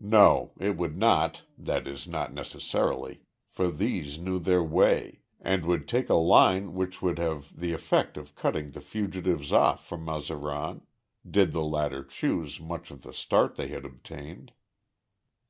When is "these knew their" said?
3.70-4.62